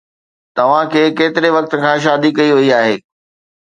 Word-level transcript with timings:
توهان 0.55 0.85
کي 0.93 1.01
ڪيتري 1.17 1.49
وقت 1.55 1.71
کان 1.83 1.97
شادي 2.05 2.29
ڪئي 2.37 2.51
وئي 2.55 2.69
آهي؟ 2.81 2.95